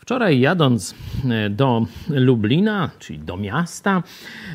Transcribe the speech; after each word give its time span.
Wczoraj 0.00 0.40
jadąc 0.40 0.94
e, 1.30 1.50
do 1.50 1.86
Lublina, 2.08 2.90
czyli 2.98 3.18
do 3.18 3.36
miasta, 3.36 4.02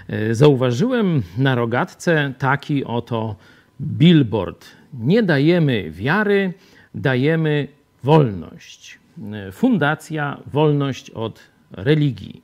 e, 0.07 0.35
zauważyłem 0.35 1.23
na 1.37 1.55
rogatce 1.55 2.33
taki 2.37 2.85
oto 2.85 3.35
billboard. 3.81 4.65
Nie 4.93 5.23
dajemy 5.23 5.91
wiary, 5.91 6.53
dajemy 6.95 7.67
wolność. 8.03 8.99
E, 9.33 9.51
Fundacja 9.51 10.37
Wolność 10.53 11.09
od 11.09 11.39
Religii. 11.71 12.41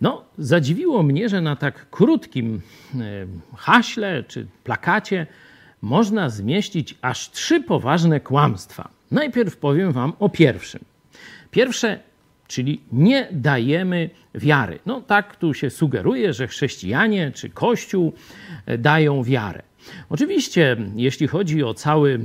No, 0.00 0.24
zadziwiło 0.38 1.02
mnie, 1.02 1.28
że 1.28 1.40
na 1.40 1.56
tak 1.56 1.90
krótkim 1.90 2.60
haśle 3.56 4.24
czy 4.24 4.46
plakacie 4.64 5.26
można 5.82 6.28
zmieścić 6.30 6.94
aż 7.02 7.30
trzy 7.30 7.60
poważne 7.60 8.20
kłamstwa. 8.20 8.88
Najpierw 9.10 9.56
powiem 9.56 9.92
Wam 9.92 10.12
o 10.18 10.28
pierwszym. 10.28 10.80
Pierwsze, 11.50 11.98
czyli 12.46 12.80
nie 12.92 13.28
dajemy 13.30 14.10
wiary. 14.34 14.78
No 14.86 15.00
tak 15.00 15.36
tu 15.36 15.54
się 15.54 15.70
sugeruje, 15.70 16.32
że 16.32 16.46
chrześcijanie 16.46 17.32
czy 17.32 17.50
Kościół 17.50 18.12
dają 18.78 19.22
wiarę. 19.22 19.67
Oczywiście, 20.10 20.76
jeśli 20.94 21.26
chodzi 21.26 21.62
o 21.62 21.74
cały 21.74 22.20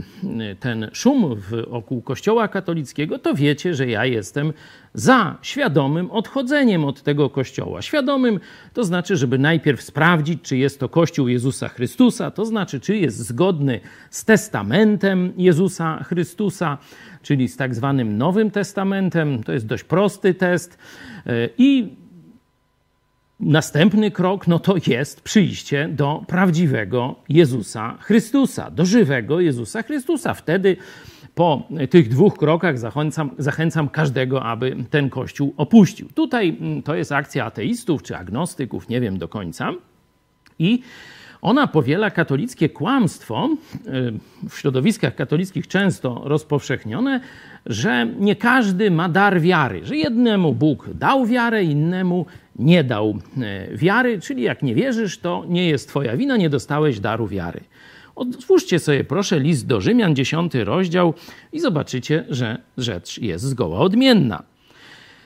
ten 0.60 0.90
szum 0.94 1.36
wokół 1.68 2.02
Kościoła 2.02 2.48
katolickiego, 2.48 3.20
to 3.20 3.36
wiecie, 3.36 3.74
że 3.74 3.88
ja 3.88 4.06
jestem 4.06 4.54
za 4.94 5.38
świadomym 5.42 6.12
odchodzeniem 6.12 6.86
od 6.86 7.02
tego 7.02 7.30
Kościoła. 7.30 7.82
Świadomym 7.82 8.40
to 8.74 8.84
znaczy, 8.84 9.18
żeby 9.18 9.38
najpierw 9.38 9.82
sprawdzić, 9.82 10.40
czy 10.42 10.58
jest 10.58 10.80
to 10.80 10.90
Kościół 10.90 11.28
Jezusa 11.28 11.68
Chrystusa, 11.68 12.32
to 12.32 12.46
znaczy, 12.46 12.80
czy 12.80 12.98
jest 12.98 13.18
zgodny 13.18 13.80
z 14.10 14.26
testamentem 14.26 15.34
Jezusa 15.38 16.04
Chrystusa, 16.04 16.78
czyli 17.22 17.48
z 17.48 17.58
tak 17.58 17.76
zwanym 17.76 18.18
Nowym 18.18 18.52
Testamentem. 18.52 19.44
To 19.44 19.54
jest 19.54 19.66
dość 19.66 19.84
prosty 19.84 20.34
test. 20.34 20.78
I 21.58 22.03
następny 23.40 24.12
krok 24.12 24.48
no 24.48 24.60
to 24.60 24.76
jest 24.88 25.22
przyjście 25.22 25.88
do 25.88 26.24
prawdziwego 26.28 27.16
Jezusa 27.30 27.98
Chrystusa, 28.02 28.72
do 28.72 28.86
żywego 28.86 29.40
Jezusa 29.40 29.84
Chrystusa. 29.84 30.34
Wtedy 30.34 30.78
po 31.36 31.68
tych 31.90 32.10
dwóch 32.10 32.38
krokach 32.38 32.80
zachęcam, 32.80 33.30
zachęcam 33.38 33.90
każdego, 33.90 34.44
aby 34.44 34.76
ten 34.90 35.10
kościół 35.10 35.54
opuścił. 35.58 36.10
Tutaj 36.10 36.58
mm, 36.60 36.84
to 36.84 36.96
jest 36.96 37.12
akcja 37.12 37.46
ateistów 37.46 38.04
czy 38.04 38.18
agnostyków, 38.18 38.90
nie 38.90 39.02
wiem 39.02 39.18
do 39.18 39.28
końca. 39.28 39.74
I 40.60 40.82
ona 41.44 41.68
powiela 41.68 42.12
katolickie 42.12 42.70
kłamstwo, 42.70 43.50
y, 43.88 44.50
w 44.50 44.58
środowiskach 44.58 45.16
katolickich 45.16 45.68
często 45.68 46.22
rozpowszechnione, 46.24 47.20
że 47.66 48.08
nie 48.20 48.36
każdy 48.36 48.92
ma 48.92 49.10
dar 49.10 49.42
wiary, 49.42 49.86
że 49.86 49.98
jednemu 49.98 50.54
Bóg 50.54 50.90
dał 50.94 51.26
wiarę, 51.26 51.64
innemu 51.64 52.26
nie 52.56 52.84
dał 52.84 53.20
y, 53.72 53.78
wiary, 53.78 54.20
czyli 54.22 54.44
jak 54.44 54.64
nie 54.64 54.76
wierzysz, 54.76 55.18
to 55.18 55.44
nie 55.48 55.68
jest 55.68 55.90
twoja 55.90 56.18
wina, 56.18 56.38
nie 56.38 56.50
dostałeś 56.50 57.00
daru 57.00 57.28
wiary. 57.28 57.60
Otwórzcie 58.16 58.80
sobie 58.80 59.04
proszę 59.04 59.40
list 59.40 59.68
do 59.68 59.82
Rzymian, 59.82 60.16
10 60.16 60.54
rozdział 60.56 61.14
i 61.52 61.60
zobaczycie, 61.60 62.26
że 62.30 62.58
rzecz 62.78 63.18
jest 63.18 63.46
zgoła 63.46 63.80
odmienna. 63.80 64.44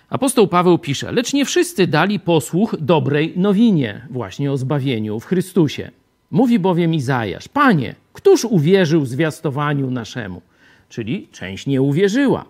Apostoł 0.10 0.48
Paweł 0.48 0.78
pisze: 0.78 1.12
Lecz 1.12 1.34
nie 1.34 1.46
wszyscy 1.46 1.88
dali 1.88 2.20
posłuch 2.20 2.76
dobrej 2.80 3.34
nowinie, 3.36 4.08
właśnie 4.10 4.52
o 4.52 4.58
zbawieniu 4.58 5.20
w 5.20 5.26
Chrystusie. 5.26 5.92
Mówi 6.32 6.60
bowiem 6.60 6.94
Izajasz: 6.94 7.48
Panie, 7.48 7.96
któż 8.14 8.46
uwierzył 8.46 9.06
zwiastowaniu 9.06 9.92
naszemu? 9.92 10.42
Czyli 10.90 11.28
część 11.32 11.68
nie 11.68 11.82
uwierzyła. 11.82 12.46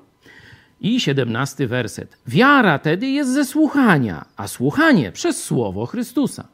I 0.82 1.00
siedemnasty 1.00 1.68
werset. 1.68 2.18
Wiara 2.28 2.80
tedy 2.80 3.08
jest 3.08 3.34
ze 3.34 3.46
słuchania, 3.46 4.26
a 4.38 4.48
słuchanie 4.48 5.12
przez 5.12 5.44
słowo 5.44 5.86
Chrystusa. 5.86 6.48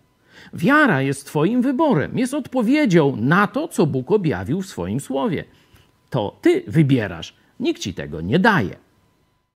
Wiara 0.53 1.01
jest 1.01 1.25
Twoim 1.25 1.61
wyborem, 1.61 2.17
jest 2.17 2.33
odpowiedzią 2.33 3.15
na 3.15 3.47
to, 3.47 3.67
co 3.67 3.85
Bóg 3.85 4.11
objawił 4.11 4.61
w 4.61 4.67
swoim 4.67 4.99
słowie. 4.99 5.43
To 6.09 6.37
Ty 6.41 6.63
wybierasz, 6.67 7.35
nikt 7.59 7.81
Ci 7.81 7.93
tego 7.93 8.21
nie 8.21 8.39
daje. 8.39 8.75